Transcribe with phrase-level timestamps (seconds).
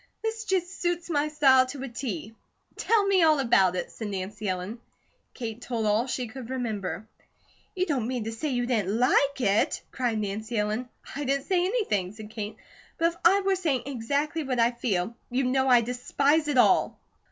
[0.23, 2.33] This just suits my style to a T."
[2.75, 4.79] "Tell me about it," said Nancy Ellen.
[5.35, 7.07] Kate told all she could remember.
[7.75, 10.89] "You don't mean to say you didn't LIKE it?" cried Nancy Ellen.
[11.15, 12.55] "I didn't say anything," said Kate,
[12.97, 16.97] "but if I were saying exactly what I feel, you'd know I despise it all."